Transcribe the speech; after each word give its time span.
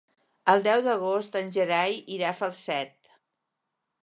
El 0.53 0.63
deu 0.67 0.79
d'agost 0.87 1.37
en 1.41 1.53
Gerai 1.57 2.01
irà 2.17 2.33
a 2.33 2.37
Falset. 2.41 3.15